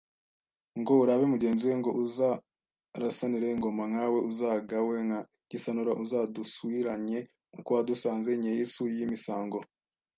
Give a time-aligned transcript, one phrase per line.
[0.79, 7.19] Ngo urabe mugenzi we Ngo uzarasanire ingoma nka we Uzagae nka Gisanura Uzadusuiranye
[7.59, 9.59] uko wadusanze Ny’eisu y’emisango